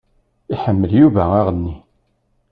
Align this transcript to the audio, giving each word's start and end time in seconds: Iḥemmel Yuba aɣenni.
Iḥemmel 0.53 0.91
Yuba 0.99 1.23
aɣenni. 1.39 1.73